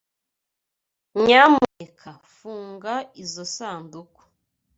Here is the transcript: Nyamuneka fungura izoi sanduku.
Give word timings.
Nyamuneka 1.23 2.11
fungura 2.35 2.95
izoi 3.21 3.51
sanduku. 3.55 4.21